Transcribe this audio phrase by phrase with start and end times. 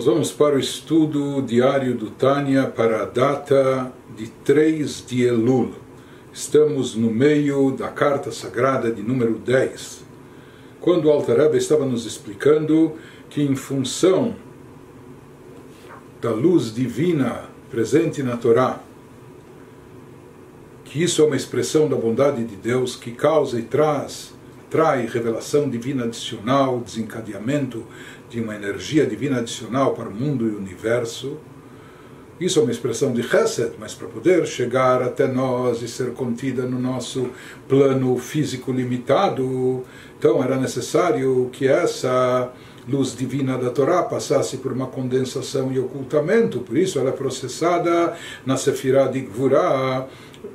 [0.00, 5.74] Nós vamos para o estudo diário do Tânia para a data de 3 de Elul.
[6.32, 10.02] Estamos no meio da carta sagrada de número 10.
[10.80, 12.94] Quando o Altareba estava nos explicando
[13.28, 14.34] que, em função
[16.18, 18.80] da luz divina presente na Torá,
[20.82, 24.32] que isso é uma expressão da bondade de Deus que causa e traz
[24.70, 27.84] trai revelação divina adicional, desencadeamento
[28.30, 31.36] de uma energia divina adicional para o mundo e o universo.
[32.40, 36.62] Isso é uma expressão de Chesed, mas para poder chegar até nós e ser contida
[36.62, 37.28] no nosso
[37.68, 39.84] plano físico limitado,
[40.18, 42.50] então era necessário que essa
[42.90, 48.16] luz divina da Torá passasse por uma condensação e ocultamento, por isso ela é processada
[48.44, 50.08] na Sefirah de Gvurah,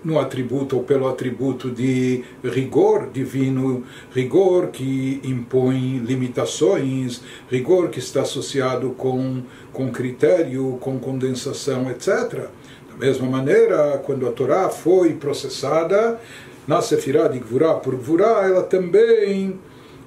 [0.03, 8.21] no atributo ou pelo atributo de rigor divino, rigor que impõe limitações, rigor que está
[8.21, 12.48] associado com, com critério, com condensação, etc.
[12.90, 16.20] Da mesma maneira, quando a Torá foi processada
[16.68, 19.59] na Sefirah de Gvurah por Gvurah, ela também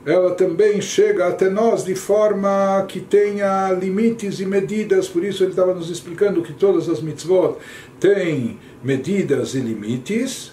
[0.09, 5.51] ela também chega até nós de forma que tenha limites e medidas, por isso ele
[5.51, 7.59] estava nos explicando que todas as mitzvot
[8.01, 10.53] têm medidas e limites,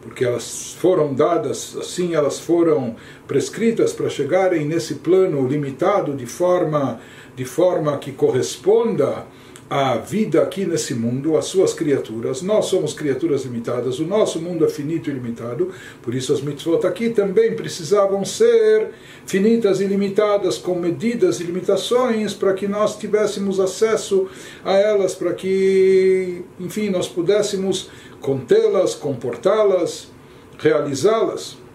[0.00, 2.94] porque elas foram dadas, assim elas foram
[3.26, 7.00] prescritas para chegarem nesse plano limitado de forma,
[7.34, 9.26] de forma que corresponda
[9.68, 12.40] a vida aqui nesse mundo, as suas criaturas.
[12.40, 16.86] Nós somos criaturas limitadas, o nosso mundo é finito e limitado, por isso as mitzvot
[16.86, 18.90] aqui também precisavam ser
[19.26, 24.28] finitas e limitadas, com medidas e limitações, para que nós tivéssemos acesso
[24.64, 30.08] a elas, para que, enfim, nós pudéssemos contê-las, comportá-las,
[30.58, 31.65] realizá-las.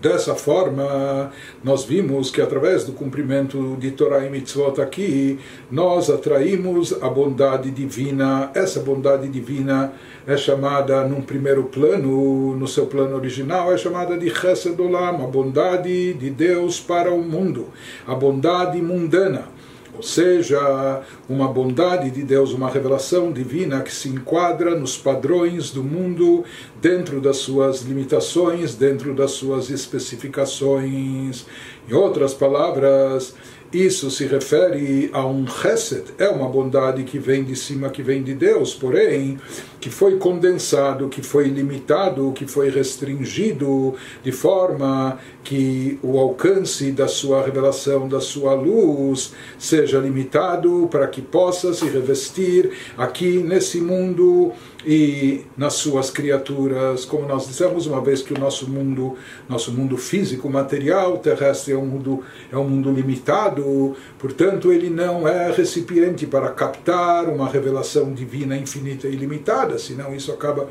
[0.00, 1.30] Dessa forma,
[1.62, 5.38] nós vimos que através do cumprimento de Torah e Mitzvot aqui,
[5.70, 8.50] nós atraímos a bondade divina.
[8.54, 9.92] Essa bondade divina
[10.26, 15.26] é chamada, num primeiro plano, no seu plano original, é chamada de Chesed Olam, a
[15.26, 17.66] bondade de Deus para o mundo,
[18.06, 19.59] a bondade mundana
[20.00, 25.84] ou seja, uma bondade de Deus, uma revelação divina que se enquadra nos padrões do
[25.84, 26.42] mundo,
[26.80, 31.44] dentro das suas limitações, dentro das suas especificações.
[31.86, 33.34] Em outras palavras,
[33.72, 38.20] isso se refere a um chesed, é uma bondade que vem de cima, que vem
[38.22, 39.38] de Deus, porém,
[39.80, 43.94] que foi condensado, que foi limitado, que foi restringido,
[44.24, 51.22] de forma que o alcance da sua revelação, da sua luz, seja limitado para que
[51.22, 54.52] possa se revestir aqui nesse mundo
[54.84, 59.16] e nas suas criaturas, como nós dissemos uma vez que o nosso mundo,
[59.48, 65.28] nosso mundo físico, material, terrestre é um mundo é um mundo limitado, portanto ele não
[65.28, 70.68] é recipiente para captar uma revelação divina infinita e ilimitada, senão isso acaba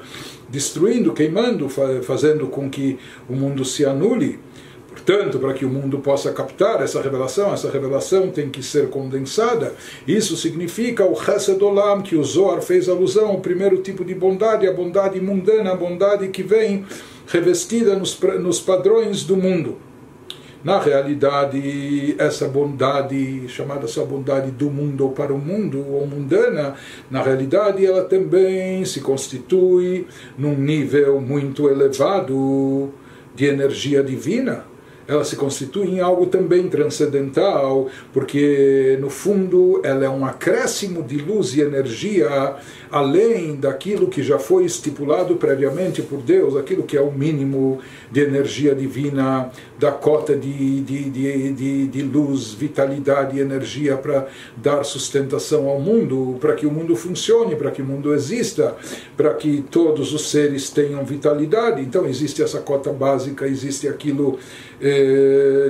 [0.50, 1.70] destruindo, queimando,
[2.04, 2.98] fazendo com que
[3.30, 4.40] o mundo se anule.
[4.90, 9.74] Portanto, para que o mundo possa captar essa revelação, essa revelação tem que ser condensada.
[10.08, 14.68] Isso significa o Chesed Olam, que o Zohar fez alusão, o primeiro tipo de bondade,
[14.68, 16.86] a bondade mundana, a bondade que vem
[17.28, 19.78] revestida nos, nos padrões do mundo.
[20.64, 26.76] Na realidade, essa bondade, chamada só bondade do mundo ou para o mundo, ou mundana,
[27.10, 30.06] na realidade ela também se constitui
[30.38, 32.90] num nível muito elevado
[33.34, 34.66] de energia divina
[35.10, 41.18] ela se constitui em algo também transcendental, porque no fundo ela é um acréscimo de
[41.18, 42.58] luz e energia
[42.92, 47.80] além daquilo que já foi estipulado previamente por Deus, aquilo que é o mínimo
[48.12, 54.28] de energia divina, da cota de, de, de, de, de luz, vitalidade e energia para
[54.58, 58.76] dar sustentação ao mundo, para que o mundo funcione, para que o mundo exista,
[59.16, 61.82] para que todos os seres tenham vitalidade.
[61.82, 64.40] Então existe essa cota básica, existe aquilo
[64.82, 64.99] eh,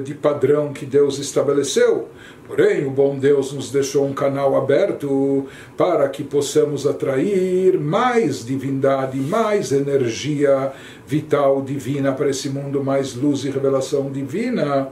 [0.03, 2.07] de padrão que Deus estabeleceu.
[2.47, 5.45] Porém, o bom Deus nos deixou um canal aberto
[5.77, 10.71] para que possamos atrair mais divindade, mais energia
[11.05, 14.89] vital divina para esse mundo, mais luz e revelação divina.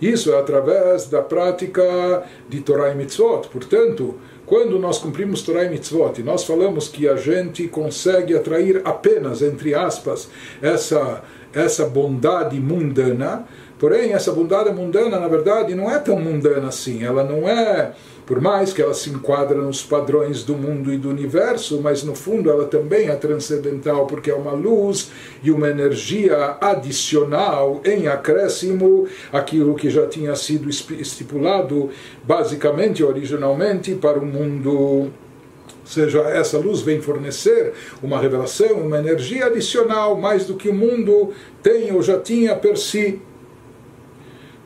[0.00, 3.48] Isso é através da prática de Torah e Mitzvot.
[3.48, 4.14] Portanto,
[4.46, 9.42] quando nós cumprimos Torah e Mitzvot, e nós falamos que a gente consegue atrair apenas,
[9.42, 10.30] entre aspas,
[10.62, 11.22] essa,
[11.52, 13.46] essa bondade mundana,
[13.80, 17.02] Porém, essa bondade mundana, na verdade, não é tão mundana assim.
[17.02, 17.92] Ela não é,
[18.26, 22.14] por mais que ela se enquadra nos padrões do mundo e do universo, mas no
[22.14, 25.10] fundo ela também é transcendental, porque é uma luz
[25.42, 31.88] e uma energia adicional em acréscimo aquilo que já tinha sido estipulado,
[32.22, 34.70] basicamente, originalmente, para o mundo.
[34.70, 35.10] Ou
[35.86, 37.72] seja, essa luz vem fornecer
[38.02, 41.30] uma revelação, uma energia adicional, mais do que o mundo
[41.62, 43.22] tem ou já tinha per si.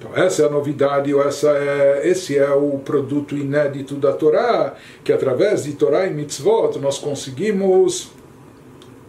[0.05, 4.75] Então essa é a novidade, ou essa é, esse é o produto inédito da Torá,
[5.03, 8.13] que através de Torá e Mitzvot nós conseguimos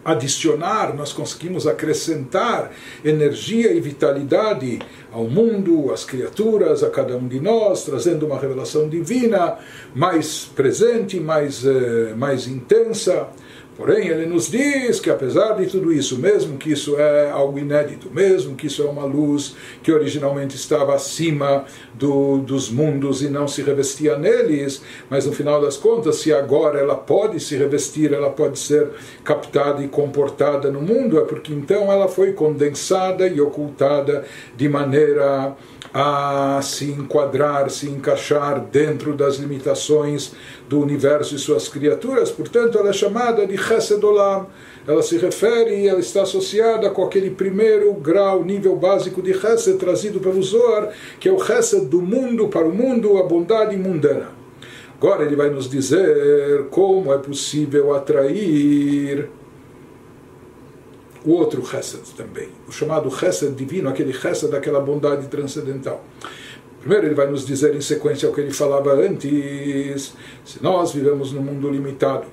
[0.06, 2.72] adicionar, nós conseguimos acrescentar
[3.04, 4.80] energia e vitalidade
[5.12, 9.58] ao mundo, às criaturas, a cada um de nós, trazendo uma revelação divina
[9.94, 13.28] mais presente, mais, eh, mais intensa.
[13.78, 18.10] Porém, ele nos diz que apesar de tudo isso, mesmo que isso é algo inédito,
[18.10, 23.50] mesmo que isso é uma luz que originalmente estava acima do, dos mundos e não
[23.50, 28.30] se revestia neles, mas no final das contas, se agora ela pode se revestir, ela
[28.30, 28.88] pode ser
[29.26, 34.24] captada e comportada no mundo, é porque então ela foi condensada e ocultada
[34.56, 35.54] de maneira
[35.98, 40.34] a se enquadrar, se encaixar dentro das limitações
[40.68, 44.02] do universo e suas criaturas, portanto ela é chamada de Chesed.
[44.86, 50.20] Ela se refere ela está associada com aquele primeiro grau, nível básico de Chesed trazido
[50.20, 54.32] pelo Zohar, que é o Chesed do mundo para o mundo, a bondade mundana.
[54.98, 59.30] Agora ele vai nos dizer como é possível atrair
[61.26, 66.04] o outro Chesed também, o chamado Chesed divino, aquele Chesed daquela bondade transcendental.
[66.80, 70.14] Primeiro, ele vai nos dizer em sequência ao que ele falava antes:
[70.46, 72.28] se nós vivemos num mundo limitado,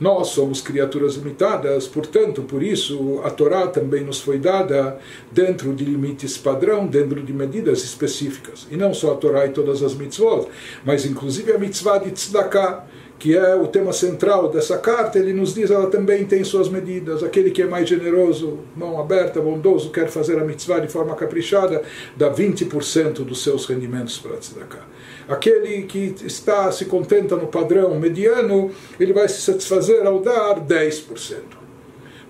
[0.00, 4.98] nós somos criaturas limitadas, portanto, por isso a Torá também nos foi dada
[5.30, 8.66] dentro de limites padrão, dentro de medidas específicas.
[8.70, 10.48] E não só a Torá e todas as mitzvot,
[10.84, 12.84] mas inclusive a mitzvah de tzedakah
[13.18, 17.22] que é o tema central dessa carta, ele nos diz ela também tem suas medidas.
[17.22, 21.82] Aquele que é mais generoso, mão aberta, bondoso, quer fazer a mitzvah de forma caprichada,
[22.16, 24.86] dá 20% dos seus rendimentos para tzedakah.
[25.28, 31.57] Aquele que está se contenta no padrão mediano, ele vai se satisfazer ao dar 10%.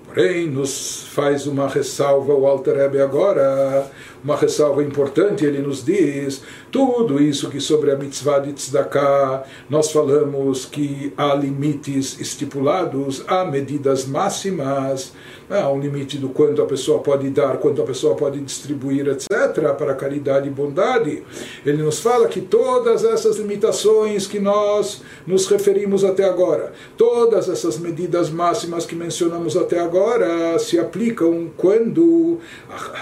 [0.08, 3.87] Porém, nos faz uma ressalva o Alter Rebbe agora,
[4.25, 9.93] uma ressalva importante, ele nos diz tudo isso que sobre a mitzvah de tzedakah nós
[9.93, 15.12] falamos que há limites estipulados, há medidas máximas,
[15.50, 19.28] há um limite do quanto a pessoa pode dar, quanto a pessoa pode distribuir, etc.,
[19.76, 21.22] para caridade e bondade.
[21.64, 27.78] Ele nos fala que todas essas limitações que nós nos referimos até agora, todas essas
[27.78, 32.38] medidas máximas que mencionamos até agora, se aplicam quando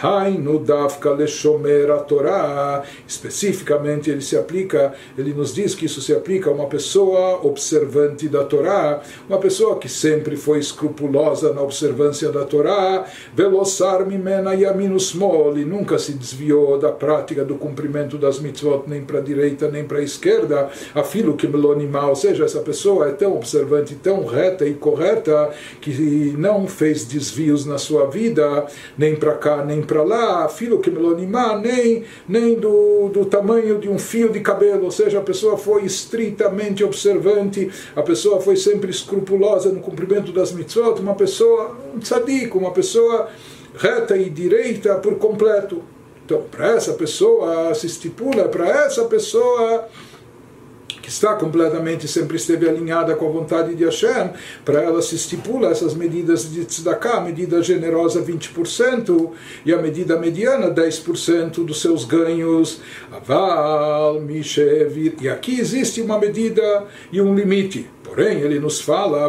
[0.02, 6.12] Hainu Dafka Leshomer a Torá, especificamente ele se aplica, ele nos diz que isso se
[6.12, 12.30] aplica a uma pessoa observante da Torá, uma pessoa que sempre foi escrupulosa na observância
[12.30, 13.04] da Torá,
[13.34, 19.02] veloçar mimena yaminu smol, e nunca se desviou da prática do cumprimento das mitzvot nem
[19.02, 23.12] para a direita nem para a esquerda, afilo que melonimá, ou seja, essa pessoa é
[23.12, 25.50] tão observante, tão reta e correta
[25.80, 28.66] que não fez desvios na sua vida,
[28.96, 33.88] nem para cá nem para lá, afilo que melonimá, nem, nem do, do tamanho de
[33.88, 38.90] um fio de cabelo, ou seja, a pessoa foi estritamente observante, a pessoa foi sempre
[38.90, 41.98] escrupulosa no cumprimento das mitzvot, uma pessoa, um
[42.54, 43.28] uma pessoa
[43.76, 45.82] reta e direita por completo.
[46.24, 49.88] Então, para essa pessoa se estipula, para essa pessoa
[51.06, 54.30] que está completamente, sempre esteve alinhada com a vontade de Hashem,
[54.64, 59.30] para ela se estipula essas medidas de tzedakah, a medida generosa 20%
[59.64, 62.80] e a medida mediana 10% dos seus ganhos.
[63.12, 65.14] Aval, Mishevir.
[65.20, 67.88] E aqui existe uma medida e um limite.
[68.06, 69.28] Porém, ele nos fala,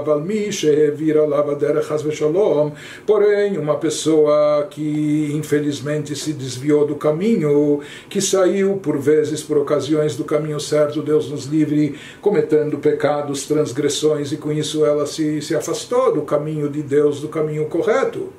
[3.05, 10.15] porém, uma pessoa que infelizmente se desviou do caminho, que saiu por vezes, por ocasiões
[10.15, 15.55] do caminho certo, Deus nos livre, cometendo pecados, transgressões, e com isso ela se, se
[15.55, 18.29] afastou do caminho de Deus, do caminho correto.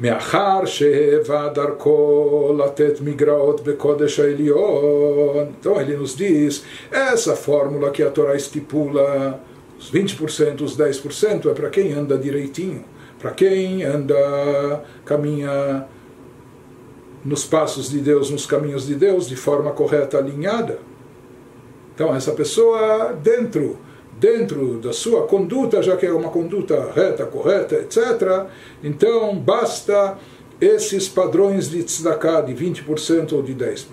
[0.00, 5.46] מאחר שהיווה דרכו לתת מגרעות בקודש העליון.
[5.60, 9.40] Então ele nos diz, essa fórmula que a Torá estipula,
[9.78, 12.84] os 20%, os 10%, é para quem anda direitinho,
[13.18, 15.86] para quem anda, caminha
[17.24, 20.78] nos passos de Deus, nos caminhos de Deus, de forma correta, alinhada.
[21.94, 23.78] Então essa pessoa dentro
[24.21, 28.45] dentro da sua conduta, já que é uma conduta reta, correta, etc.,
[28.83, 30.15] então basta
[30.61, 33.85] esses padrões de tzedakah de 20% ou de 10%.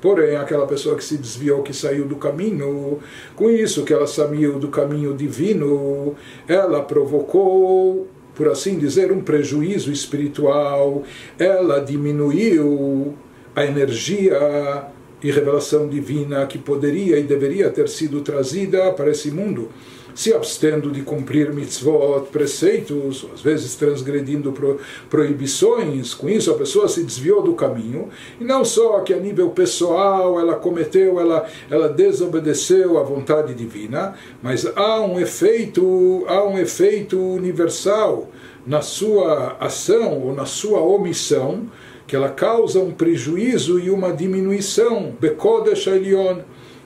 [0.00, 3.00] Porém, aquela pessoa que se desviou, que saiu do caminho,
[3.34, 6.14] com isso que ela saiu do caminho divino,
[6.46, 11.02] ela provocou, por assim dizer, um prejuízo espiritual,
[11.36, 13.14] ela diminuiu
[13.56, 14.86] a energia
[15.22, 19.70] e revelação divina que poderia e deveria ter sido trazida para esse mundo
[20.14, 26.88] se abstendo de cumprir mitzvot, preceitos, às vezes transgredindo pro, proibições, com isso a pessoa
[26.88, 28.08] se desviou do caminho,
[28.40, 34.14] e não só que a nível pessoal ela cometeu, ela, ela desobedeceu à vontade divina,
[34.42, 38.28] mas há um efeito, há um efeito universal
[38.66, 41.66] na sua ação ou na sua omissão,
[42.12, 46.40] que ela causa um prejuízo e uma diminuição, Bekodesh Elion,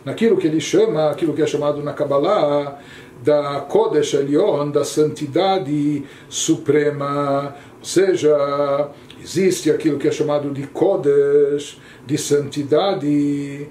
[0.05, 2.79] naquilo que ele chama, aquilo que é chamado na Kabbalah,
[3.25, 8.89] da Kodesh Elion, da santidade suprema, ou seja,
[9.21, 13.69] existe aquilo que é chamado de Kodesh, de santidade, e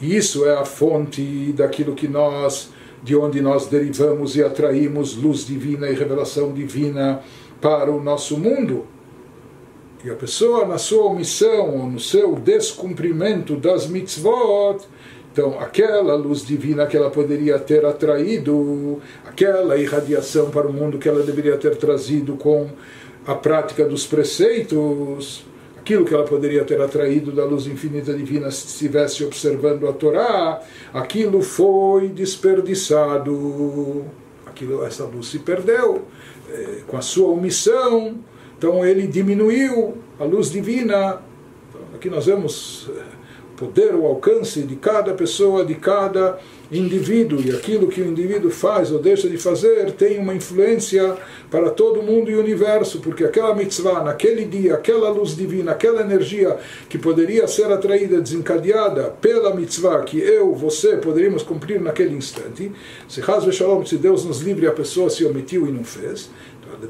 [0.00, 2.70] isso é a fonte daquilo que nós,
[3.02, 7.20] de onde nós derivamos e atraímos luz divina e revelação divina
[7.60, 8.94] para o nosso mundo.
[10.04, 14.86] E a pessoa, na sua omissão, no seu descumprimento das mitzvot,
[15.32, 21.08] então, aquela luz divina que ela poderia ter atraído, aquela irradiação para o mundo que
[21.08, 22.68] ela deveria ter trazido com
[23.26, 25.44] a prática dos preceitos,
[25.76, 30.62] aquilo que ela poderia ter atraído da luz infinita divina se estivesse observando a Torá,
[30.92, 34.04] aquilo foi desperdiçado.
[34.46, 36.02] Aquilo, essa luz se perdeu
[36.48, 38.18] é, com a sua omissão.
[38.64, 41.20] Então ele diminuiu a luz divina.
[41.94, 43.02] Aqui nós vemos eh,
[43.58, 46.38] poder, o alcance de cada pessoa, de cada
[46.72, 51.14] indivíduo, e aquilo que o indivíduo faz ou deixa de fazer tem uma influência
[51.50, 56.00] para todo mundo e o universo, porque aquela mitzvah, naquele dia, aquela luz divina, aquela
[56.00, 56.56] energia
[56.88, 62.72] que poderia ser atraída, desencadeada pela mitzvah que eu, você poderíamos cumprir naquele instante,
[63.06, 63.20] se
[63.52, 66.30] Shalom, se Deus nos livre, a pessoa se omitiu e não fez,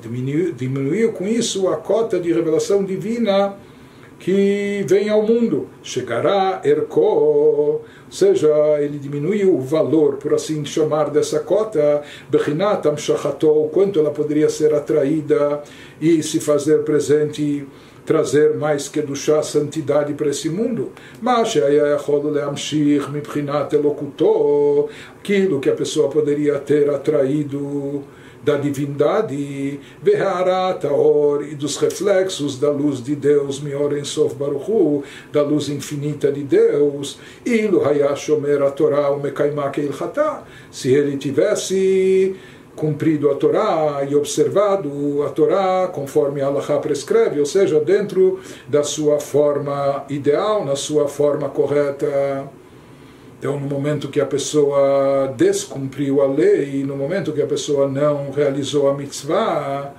[0.01, 3.57] diminuiu, diminuiu com isso a cota de revelação divina
[4.19, 5.69] que vem ao mundo.
[5.83, 8.49] Chegará Erko, ou seja,
[8.81, 14.73] ele diminuiu o valor, por assim chamar, dessa cota, Bechinat Amshachato, quanto ela poderia ser
[14.73, 15.63] atraída
[16.01, 17.67] e se fazer presente
[18.05, 20.93] trazer mais que do chá santidade para esse mundo.
[21.21, 21.55] Mas
[25.21, 28.05] aquilo que a pessoa poderia ter atraído
[28.45, 36.31] da divindade, e dos reflexos da luz de Deus, Mior Sof Baruchu, da luz infinita
[36.31, 42.37] de Deus, Ilu Hayashomer a Torá, o Mekaimak Ilhatá, se ele tivesse
[42.77, 48.83] cumprido a Torá e observado a Torá conforme a Allah prescreve, ou seja, dentro da
[48.83, 52.51] sua forma ideal, na sua forma correta.
[53.45, 58.31] Então, no momento que a pessoa descumpriu a lei, no momento que a pessoa não
[58.31, 59.93] realizou a mitzvah,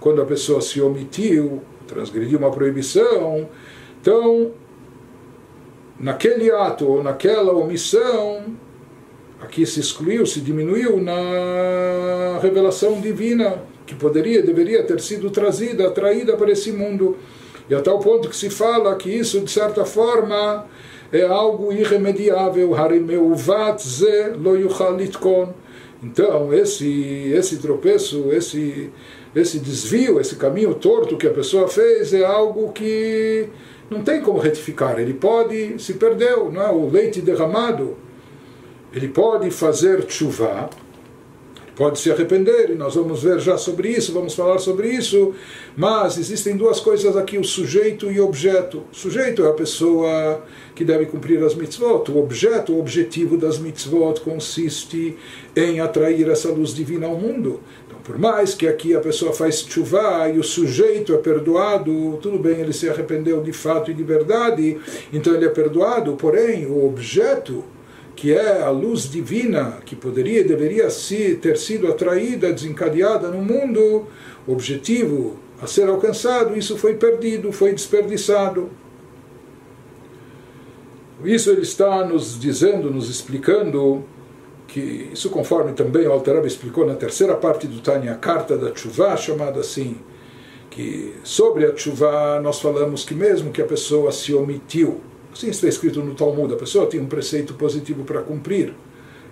[0.00, 3.48] quando a pessoa se omitiu, transgrediu uma proibição,
[4.02, 4.50] então,
[5.96, 8.56] naquele ato ou naquela omissão,
[9.40, 16.36] aqui se excluiu, se diminuiu na revelação divina que poderia, deveria ter sido trazida, atraída
[16.36, 17.16] para esse mundo.
[17.70, 20.66] E a tal ponto que se fala que isso, de certa forma,
[21.12, 22.74] é algo irremediável.
[26.02, 28.90] Então, esse, esse tropeço, esse,
[29.34, 33.48] esse desvio, esse caminho torto que a pessoa fez é algo que
[33.90, 34.98] não tem como retificar.
[34.98, 36.70] Ele pode, se perdeu, não é?
[36.70, 37.96] o leite derramado,
[38.92, 40.70] ele pode fazer chuva
[41.78, 45.32] pode se arrepender, e nós vamos ver já sobre isso, vamos falar sobre isso,
[45.76, 48.82] mas existem duas coisas aqui, o sujeito e o objeto.
[48.92, 50.42] O sujeito é a pessoa
[50.74, 55.16] que deve cumprir as mitzvot, o objeto, o objetivo das mitzvot consiste
[55.54, 57.60] em atrair essa luz divina ao mundo.
[57.86, 62.40] Então, por mais que aqui a pessoa faz chuva e o sujeito é perdoado, tudo
[62.40, 64.78] bem, ele se arrependeu de fato e de verdade,
[65.12, 67.62] então ele é perdoado, porém o objeto
[68.18, 70.88] que é a luz divina que poderia e deveria
[71.40, 74.08] ter sido atraída, desencadeada no mundo,
[74.44, 78.70] objetivo a ser alcançado, isso foi perdido, foi desperdiçado.
[81.24, 84.02] Isso ele está nos dizendo, nos explicando
[84.66, 88.72] que isso conforme também o Altarab explicou na terceira parte do Tânia, a carta da
[88.72, 89.96] Tshuva, chamada assim,
[90.70, 95.00] que sobre a Tshuva nós falamos que mesmo que a pessoa se omitiu
[95.38, 98.74] Assim está escrito no Talmud: a pessoa tinha um preceito positivo para cumprir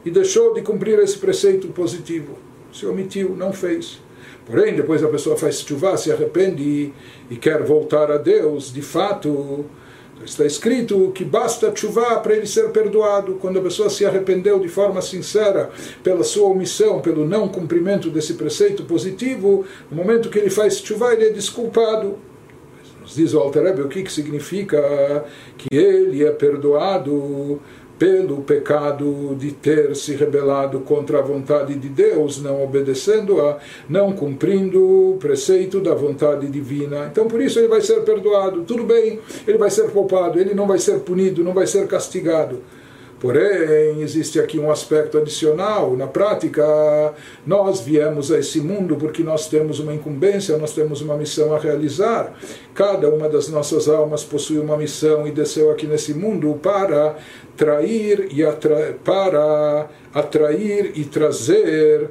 [0.05, 2.39] e deixou de cumprir esse preceito positivo.
[2.73, 3.99] Se omitiu, não fez.
[4.47, 6.95] Porém, depois a pessoa faz chuva, se arrepende e,
[7.29, 9.65] e quer voltar a Deus, de fato,
[10.25, 13.35] está escrito que basta chuva para ele ser perdoado.
[13.41, 15.73] Quando a pessoa se arrependeu de forma sincera
[16.05, 21.13] pela sua omissão, pelo não cumprimento desse preceito positivo, no momento que ele faz chuva,
[21.13, 22.17] ele é desculpado.
[23.15, 25.25] Diz o Alter o que, que significa
[25.57, 27.61] que ele é perdoado
[27.99, 33.59] pelo pecado de ter se rebelado contra a vontade de Deus, não obedecendo-a,
[33.89, 37.09] não cumprindo o preceito da vontade divina.
[37.11, 38.63] Então, por isso, ele vai ser perdoado.
[38.65, 42.61] Tudo bem, ele vai ser poupado, ele não vai ser punido, não vai ser castigado.
[43.27, 45.97] Porém, existe aqui um aspecto adicional.
[45.97, 46.63] Na prática,
[47.45, 51.59] nós viemos a esse mundo porque nós temos uma incumbência, nós temos uma missão a
[51.59, 52.33] realizar.
[52.73, 57.17] Cada uma das nossas almas possui uma missão e desceu aqui nesse mundo para
[57.57, 62.09] trair e atra para atrair e trazer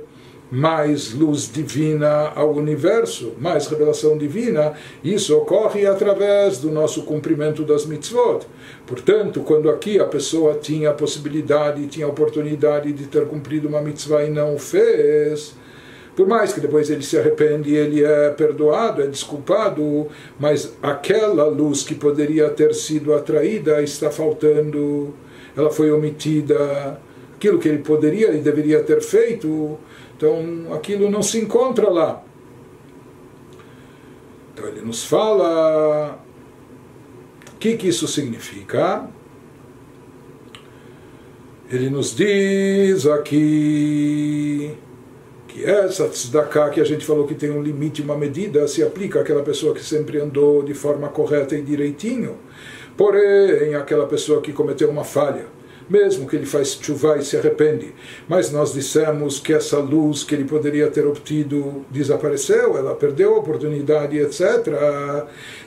[0.51, 4.73] mais luz divina ao universo, mais revelação divina,
[5.03, 8.45] isso ocorre através do nosso cumprimento das mitzvot.
[8.85, 13.81] Portanto, quando aqui a pessoa tinha a possibilidade, tinha a oportunidade de ter cumprido uma
[13.81, 15.55] mitzvah e não o fez,
[16.15, 20.07] por mais que depois ele se arrepende, ele é perdoado, é desculpado,
[20.39, 25.13] mas aquela luz que poderia ter sido atraída está faltando,
[25.57, 26.97] ela foi omitida,
[27.35, 29.77] aquilo que ele poderia e deveria ter feito
[30.15, 32.24] então aquilo não se encontra lá.
[34.53, 36.17] Então ele nos fala
[37.53, 39.10] o que, que isso significa.
[41.69, 44.77] Ele nos diz aqui
[45.48, 49.19] que essa tzedakah que a gente falou que tem um limite, uma medida, se aplica
[49.19, 52.38] àquela pessoa que sempre andou de forma correta e direitinho.
[52.95, 55.48] Porém, aquela pessoa que cometeu uma falha,
[55.89, 57.93] mesmo que ele faz chuva e se arrepende.
[58.27, 63.39] Mas nós dissemos que essa luz que ele poderia ter obtido desapareceu, ela perdeu a
[63.39, 64.41] oportunidade, etc.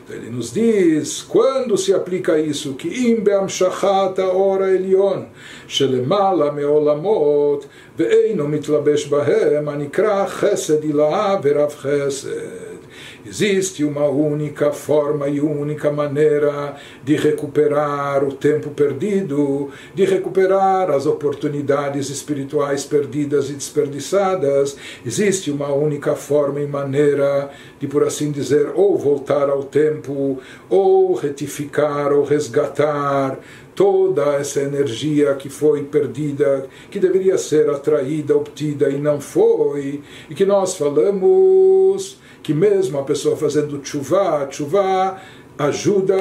[0.05, 5.27] Então ele nos diz, quando se aplica isso, que im be'amshachat ora elion,
[5.67, 12.78] shelemala me'olamot, ve'eino mitlabesh bahem, anikra chesed ilaha verav chesed.
[13.27, 21.05] Existe uma única forma e única maneira de recuperar o tempo perdido, de recuperar as
[21.05, 24.77] oportunidades espirituais perdidas e desperdiçadas.
[25.05, 27.51] Existe uma única forma e maneira
[27.81, 33.39] de, por assim dizer, ou voltar ao tempo, ou retificar, ou resgatar
[33.75, 40.35] toda essa energia que foi perdida, que deveria ser atraída, obtida e não foi, e
[40.35, 45.21] que nós falamos que mesmo a pessoa fazendo chuva, chuva
[45.59, 46.17] ajuda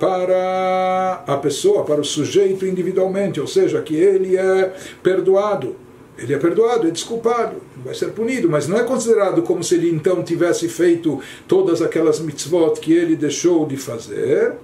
[0.00, 5.76] para a pessoa, para o sujeito individualmente, ou seja, que ele é perdoado.
[6.16, 9.90] Ele é perdoado, é desculpado, vai ser punido, mas não é considerado como se ele
[9.90, 14.54] então tivesse feito todas aquelas mitzvot que ele deixou de fazer.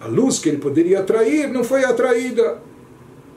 [0.00, 2.58] A luz que ele poderia atrair não foi atraída.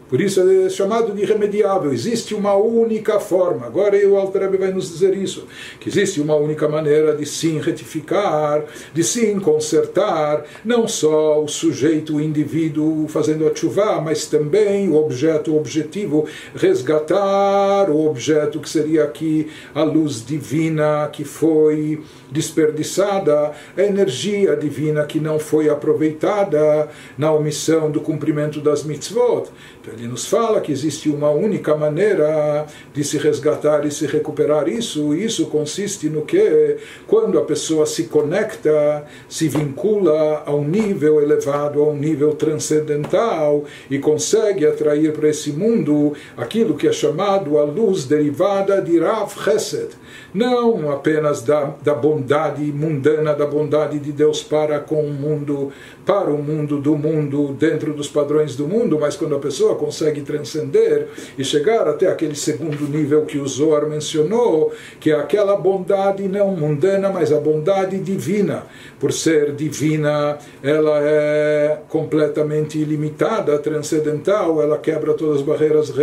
[0.10, 1.92] Por isso é chamado de irremediável.
[1.92, 3.66] Existe uma única forma.
[3.66, 5.48] Agora o Alter vai nos dizer isso.
[5.80, 12.16] Que existe uma única maneira de sim retificar, de sim consertar, não só o sujeito,
[12.16, 18.70] o indivíduo fazendo a chuva, mas também o objeto, o objetivo, resgatar o objeto que
[18.70, 26.90] seria aqui a luz divina que foi desperdiçada, a energia divina que não foi aproveitada
[27.18, 29.50] na omissão do cumprimento das mitzvot.
[29.94, 35.16] Ele nos fala que existe uma única maneira de se resgatar e se recuperar isso.
[35.16, 41.22] E isso consiste no que, quando a pessoa se conecta, se vincula a um nível
[41.22, 47.58] elevado, a um nível transcendental e consegue atrair para esse mundo aquilo que é chamado
[47.58, 49.90] a luz derivada de Rav Chesed
[50.34, 55.72] não apenas da, da bondade mundana, da bondade de Deus para com o mundo,
[56.06, 60.22] para o mundo do mundo, dentro dos padrões do mundo, mas quando a pessoa consegue
[60.22, 66.28] transcender e chegar até aquele segundo nível que o Zohar mencionou, que é aquela bondade
[66.28, 68.64] não mundana, mas a bondade divina.
[69.00, 75.94] Por ser divina, ela é completamente ilimitada, transcendental, ela quebra todas as barreiras,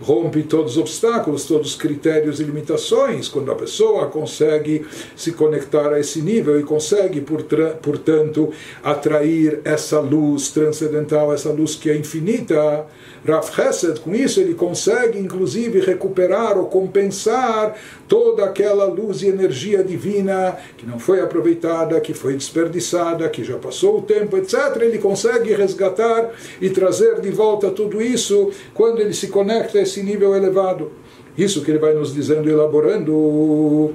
[0.00, 3.28] rompe todos os obstáculos, todos os critérios e limitações.
[3.28, 8.50] Quando a pessoa consegue se conectar a esse nível e consegue, portanto,
[8.82, 12.86] atrair essa luz transcendental, essa luz que é infinita.
[13.26, 17.76] Rav Hesed, com isso, ele consegue, inclusive, recuperar ou compensar
[18.06, 23.56] toda aquela luz e energia divina que não foi aproveitada, que foi desperdiçada, que já
[23.56, 24.76] passou o tempo, etc.
[24.80, 30.02] Ele consegue resgatar e trazer de volta tudo isso quando ele se conecta a esse
[30.02, 30.92] nível elevado.
[31.38, 33.94] Isso que ele vai nos dizendo, elaborando.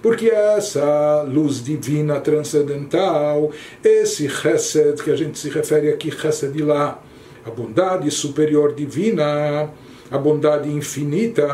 [0.00, 3.50] Porque essa luz divina transcendental,
[3.82, 7.02] esse chesed que a gente se refere aqui, chesed de lá,
[7.44, 9.68] a bondade superior divina,
[10.08, 11.44] a bondade infinita,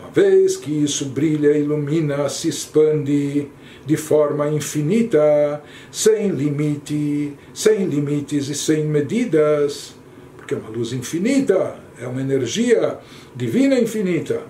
[0.00, 3.46] uma vez que isso brilha, ilumina, se expande
[3.86, 9.94] de forma infinita, sem limite, sem limites e sem medidas,
[10.36, 12.98] porque é uma luz infinita, é uma energia
[13.34, 14.42] divina infinita,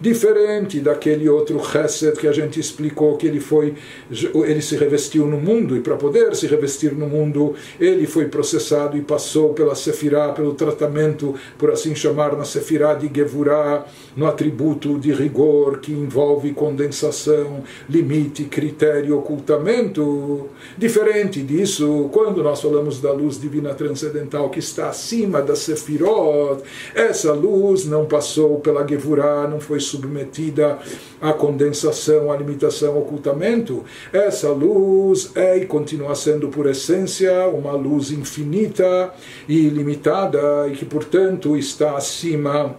[0.00, 3.74] diferente daquele outro chesed que a gente explicou que ele foi,
[4.10, 8.96] ele se revestiu no mundo e para poder se revestir no mundo ele foi processado
[8.96, 13.84] e passou pela sefirá, pelo tratamento, por assim chamar, na sefirá de Gevurah,
[14.16, 20.48] no atributo de rigor que envolve condensação, limite, critério, ocultamento.
[20.76, 26.62] Diferente disso, quando nós falamos da luz divina transcendental que está acima da sefirot,
[26.94, 30.78] essa luz não passou pela Gevurah, não foi submetida
[31.20, 33.84] à condensação, à limitação, ao ocultamento.
[34.12, 39.12] Essa luz é e continua sendo, por essência, uma luz infinita
[39.48, 42.76] e ilimitada e que, portanto, está acima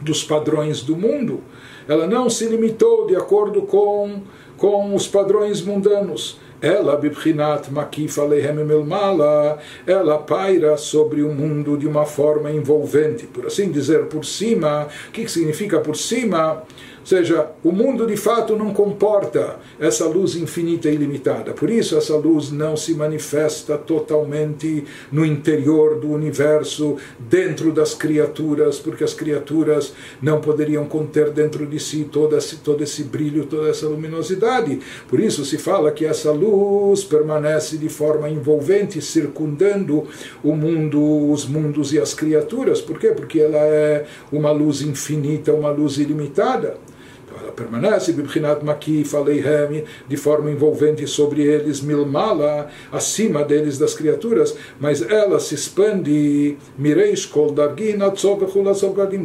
[0.00, 1.40] dos padrões do mundo.
[1.88, 4.22] Ela não se limitou de acordo com,
[4.56, 6.38] com os padrões mundanos.
[6.62, 13.70] Ela, bibchinat makif melmala, ela paira sobre o mundo de uma forma envolvente, por assim
[13.70, 14.86] dizer, por cima.
[15.08, 16.62] O que significa por cima?
[17.02, 21.52] Ou seja, o mundo de fato não comporta essa luz infinita e ilimitada.
[21.52, 28.78] Por isso, essa luz não se manifesta totalmente no interior do universo, dentro das criaturas,
[28.78, 33.68] porque as criaturas não poderiam conter dentro de si todo esse, todo esse brilho, toda
[33.68, 34.78] essa luminosidade.
[35.08, 40.06] Por isso, se fala que essa luz permanece de forma envolvente, circundando
[40.42, 42.80] o mundo, os mundos e as criaturas.
[42.80, 43.08] Por quê?
[43.08, 46.76] Porque ela é uma luz infinita, uma luz ilimitada
[47.52, 55.02] permanece bibchinat makif aleihem de forma envolvente sobre eles milmala acima deles das criaturas mas
[55.02, 57.98] ela se expande mireish kol dargin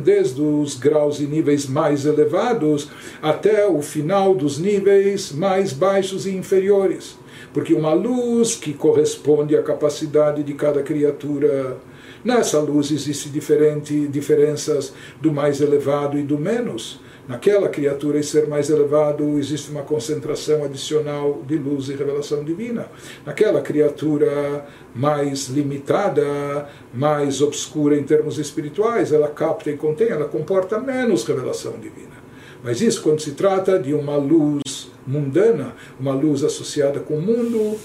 [0.04, 2.90] desde os graus e níveis mais elevados
[3.22, 7.18] até o final dos níveis mais baixos e inferiores.
[7.54, 11.78] Porque uma luz que corresponde à capacidade de cada criatura.
[12.24, 18.48] Nessa luz existem diferentes diferenças do mais elevado e do menos naquela criatura e ser
[18.48, 22.88] mais elevado existe uma concentração adicional de luz e revelação divina.
[23.26, 30.80] Naquela criatura mais limitada, mais obscura em termos espirituais, ela capta e contém, ela comporta
[30.80, 32.18] menos revelação divina.
[32.64, 37.78] Mas isso quando se trata de uma luz mundana, uma luz associada com o mundo,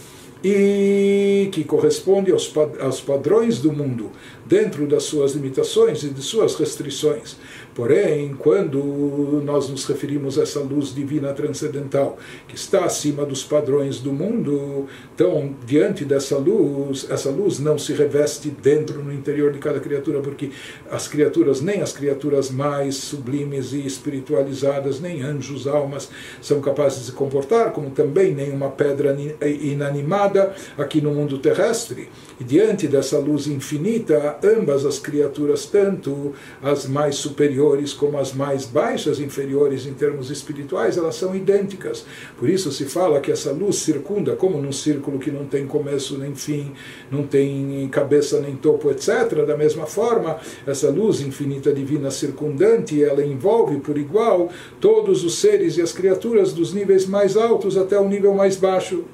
[0.44, 4.10] e que corresponde aos, aos padrões do mundo,
[4.52, 7.38] dentro das suas limitações e de suas restrições.
[7.74, 13.98] Porém, quando nós nos referimos a essa luz divina transcendental, que está acima dos padrões
[13.98, 19.58] do mundo, então, diante dessa luz, essa luz não se reveste dentro, no interior de
[19.58, 20.50] cada criatura, porque
[20.90, 26.10] as criaturas, nem as criaturas mais sublimes e espiritualizadas, nem anjos, almas,
[26.42, 32.10] são capazes de se comportar, como também nenhuma pedra inanimada aqui no mundo terrestre.
[32.38, 38.64] E diante dessa luz infinita, ambas as criaturas, tanto as mais superiores como as mais
[38.64, 42.04] baixas, inferiores em termos espirituais, elas são idênticas.
[42.38, 46.18] Por isso se fala que essa luz circunda, como num círculo que não tem começo
[46.18, 46.72] nem fim,
[47.10, 49.44] não tem cabeça nem topo, etc.
[49.46, 54.50] Da mesma forma, essa luz infinita divina circundante, ela envolve por igual
[54.80, 59.04] todos os seres e as criaturas dos níveis mais altos até o nível mais baixo.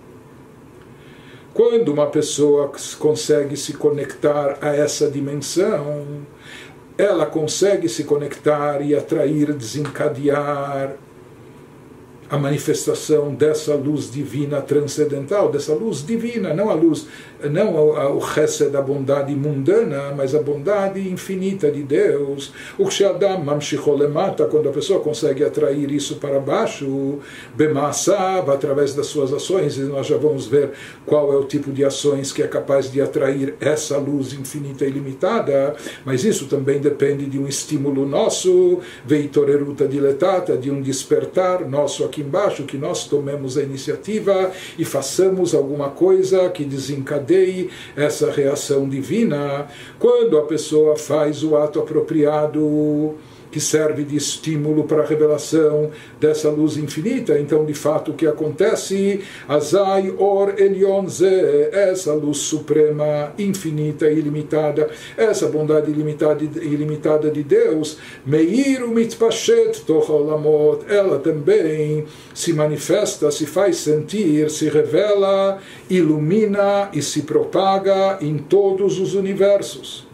[1.58, 6.24] Quando uma pessoa consegue se conectar a essa dimensão,
[6.96, 10.94] ela consegue se conectar e atrair, desencadear
[12.30, 17.06] a manifestação dessa luz divina transcendental, dessa luz divina, não a luz,
[17.50, 17.74] não
[18.16, 22.52] o chesed da bondade mundana, mas a bondade infinita de Deus.
[22.78, 27.18] O Shadam Mamshicholemata, quando a pessoa consegue atrair isso para baixo,
[27.54, 30.72] Bemasav, através das suas ações, e nós já vamos ver
[31.06, 34.90] qual é o tipo de ações que é capaz de atrair essa luz infinita e
[34.90, 42.04] limitada, mas isso também depende de um estímulo nosso, Veitoreruta diletata, de um despertar nosso
[42.04, 48.30] aqui aqui embaixo que nós tomemos a iniciativa e façamos alguma coisa que desencadeie essa
[48.30, 49.68] reação divina.
[49.98, 53.14] Quando a pessoa faz o ato apropriado,
[53.50, 57.38] que serve de estímulo para a revelação dessa luz infinita.
[57.38, 59.20] Então, de fato, o que acontece?
[59.48, 61.06] Azai Or Elion
[61.72, 70.84] essa luz suprema, infinita e ilimitada, essa bondade ilimitada, ilimitada de Deus, Meiru Mitpashet Tocholamot,
[70.88, 75.58] ela também se manifesta, se faz sentir, se revela,
[75.88, 80.07] ilumina e se propaga em todos os universos.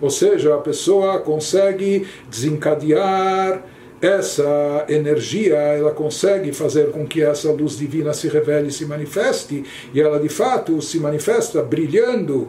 [0.00, 3.62] Ou seja, a pessoa consegue desencadear
[4.00, 9.64] essa energia, ela consegue fazer com que essa luz divina se revele e se manifeste,
[9.92, 12.48] e ela de fato se manifesta brilhando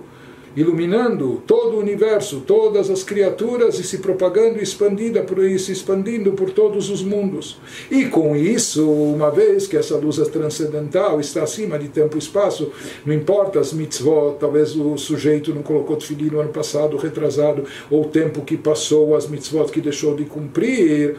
[0.58, 6.50] iluminando todo o universo, todas as criaturas e se propagando expandida por isso, expandindo por
[6.50, 7.60] todos os mundos.
[7.92, 12.72] E com isso, uma vez que essa luz transcendental está acima de tempo e espaço,
[13.06, 18.02] não importa as mitzvot, talvez o sujeito não colocou tefilim no ano passado, retrasado, ou
[18.02, 21.18] o tempo que passou, as mitzvot que deixou de cumprir,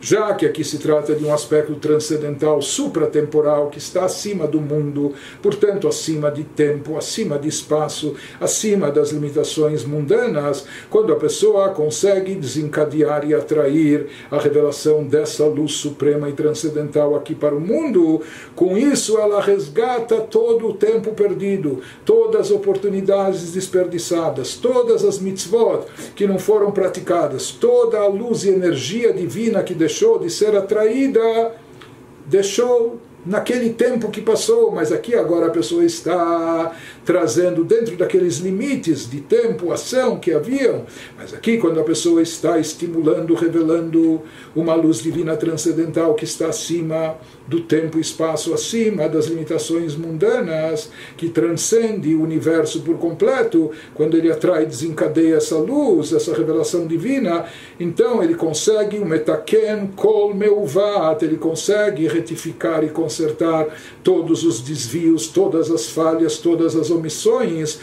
[0.00, 5.12] já que aqui se trata de um aspecto transcendental, supratemporal, que está acima do mundo,
[5.42, 12.34] portanto, acima de tempo, acima de espaço, acima das limitações mundanas, quando a pessoa consegue
[12.34, 18.22] desencadear e atrair a revelação dessa luz suprema e transcendental aqui para o mundo,
[18.56, 25.84] com isso ela resgata todo o tempo perdido, todas as oportunidades desperdiçadas, todas as mitzvot
[26.16, 31.20] que não foram praticadas, toda a luz e energia divina que deixou de ser atraída,
[32.26, 36.74] deixou naquele tempo que passou, mas aqui agora a pessoa está
[37.04, 40.84] trazendo dentro daqueles limites de tempo, ação que haviam,
[41.16, 44.22] mas aqui quando a pessoa está estimulando, revelando
[44.54, 50.90] uma luz divina transcendental que está acima do tempo e espaço, acima das limitações mundanas,
[51.16, 57.46] que transcende o universo por completo, quando ele atrai, desencadeia essa luz, essa revelação divina,
[57.78, 63.66] então ele consegue o metaken kol meuvat, ele consegue retificar e consertar
[64.04, 67.78] todos os desvios, todas as falhas, todas as omissões,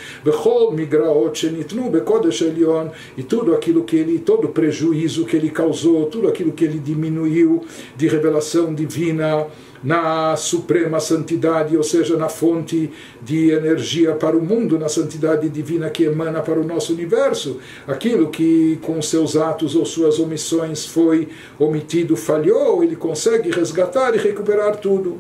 [3.18, 6.80] e tudo aquilo que ele, todo o prejuízo que ele causou, tudo aquilo que ele
[6.80, 7.64] diminuiu
[7.96, 9.48] de revelação divina,
[9.84, 12.92] na suprema santidade, ou seja, na fonte
[13.22, 18.30] de energia para o mundo, na santidade divina que emana para o nosso universo, aquilo
[18.30, 24.78] que com seus atos ou suas omissões foi omitido, falhou, ele consegue resgatar e recuperar
[24.78, 25.18] tudo.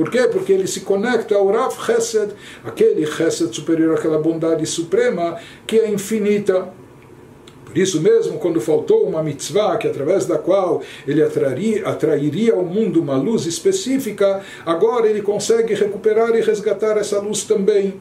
[0.00, 0.26] Por quê?
[0.28, 2.32] Porque ele se conecta ao Rav Chesed,
[2.64, 6.72] aquele Chesed superior, aquela bondade suprema que é infinita.
[7.66, 12.64] Por isso mesmo, quando faltou uma mitzvah, que através da qual ele atrairia, atrairia ao
[12.64, 18.00] mundo uma luz específica, agora ele consegue recuperar e resgatar essa luz também.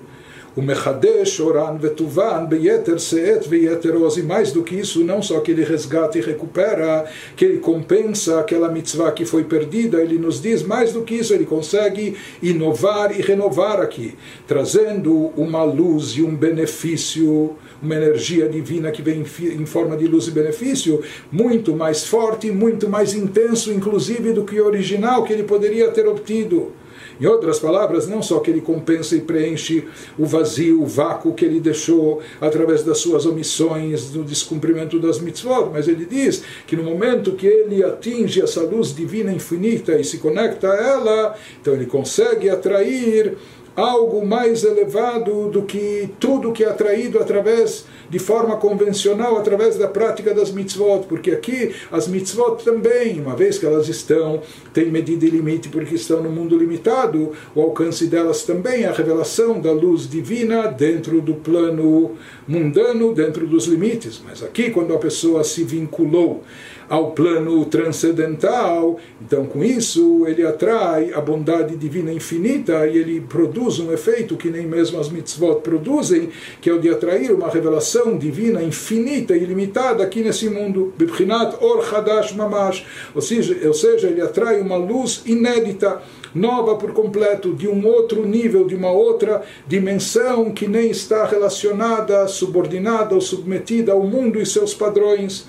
[0.56, 5.52] O Mechadesh, Oran, Vetuvan, Beyeter, Seet, Veyeter, E mais do que isso, não só que
[5.52, 10.64] ele resgata e recupera, que ele compensa aquela mitzvah que foi perdida, ele nos diz,
[10.64, 14.16] mais do que isso, ele consegue inovar e renovar aqui,
[14.48, 20.28] trazendo uma luz e um benefício uma energia divina que vem em forma de luz
[20.28, 25.44] e benefício, muito mais forte, muito mais intenso, inclusive, do que o original que ele
[25.44, 26.74] poderia ter obtido.
[27.20, 31.46] Em outras palavras, não só que ele compensa e preenche o vazio, o vácuo que
[31.46, 36.84] ele deixou através das suas omissões, do descumprimento das mitzvot, mas ele diz que no
[36.84, 41.86] momento que ele atinge essa luz divina infinita e se conecta a ela, então ele
[41.86, 43.38] consegue atrair
[43.76, 49.88] algo mais elevado do que tudo que é atraído através de forma convencional através da
[49.88, 54.42] prática das mitzvot, porque aqui as mitzvot também, uma vez que elas estão,
[54.74, 58.94] têm medida e limite porque estão no mundo limitado, o alcance delas também é a
[58.94, 62.16] revelação da luz divina dentro do plano
[62.48, 64.22] mundano, dentro dos limites.
[64.26, 66.44] Mas aqui, quando a pessoa se vinculou
[66.90, 69.00] ao plano transcendental.
[69.22, 74.50] Então, com isso, ele atrai a bondade divina infinita e ele produz um efeito que
[74.50, 79.44] nem mesmo as mitzvot produzem, que é o de atrair uma revelação divina infinita e
[79.44, 80.92] ilimitada aqui nesse mundo.
[80.98, 82.86] Bibchinat Or Hadash Mamash.
[83.14, 86.02] Ou seja, ou seja, ele atrai uma luz inédita
[86.34, 92.28] nova por completo, de um outro nível, de uma outra dimensão que nem está relacionada,
[92.28, 95.48] subordinada ou submetida ao mundo e seus padrões.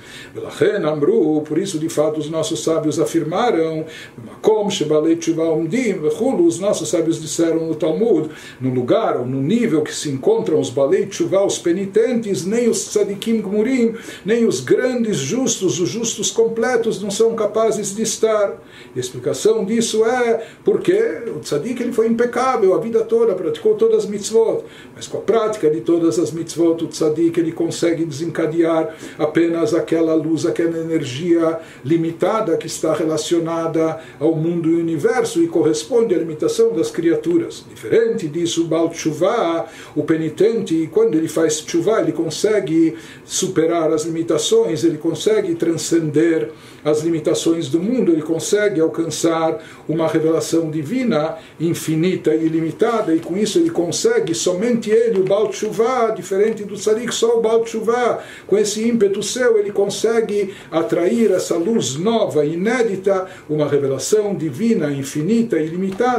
[1.47, 3.85] Por isso, de fato, os nossos sábios afirmaram,
[6.47, 10.71] os nossos sábios disseram no Talmud, no lugar ou no nível que se encontram os
[10.71, 17.03] Balei Tshuva, os penitentes, nem os Tzadikim Gmurim, nem os grandes justos, os justos completos
[17.03, 18.61] não são capazes de estar.
[18.95, 20.95] E a explicação disso é porque
[21.35, 24.64] o tzadik ele foi impecável a vida toda, praticou todas as mitzvot,
[24.95, 30.14] mas com a prática de todas as mitzvot, o tzadik ele consegue desencadear apenas aquela
[30.14, 36.19] luz, aquela energia energia limitada que está relacionada ao mundo e universo e corresponde à
[36.19, 37.65] limitação das criaturas.
[37.69, 44.85] Diferente disso, Baal Tshuva, o penitente, quando ele faz Tshuva, ele consegue superar as limitações,
[44.85, 46.51] ele consegue transcender
[46.85, 53.37] as limitações do mundo, ele consegue alcançar uma revelação divina infinita e ilimitada, e com
[53.37, 58.23] isso ele consegue, somente ele, o Baal Tshuva, diferente do Tzadik, só o Baal Tshuva,
[58.47, 65.59] com esse ímpeto seu, ele consegue atrair essa luz nova, inédita, uma revelação divina, infinita
[65.59, 66.18] ilimitada.